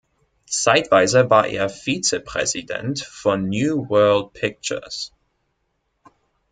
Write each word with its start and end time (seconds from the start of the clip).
Zeitweise 0.47 1.29
war 1.29 1.45
er 1.45 1.69
Vizepräsident 1.69 3.01
von 3.01 3.47
New 3.47 3.87
World 3.87 4.33
Pictures. 4.33 5.11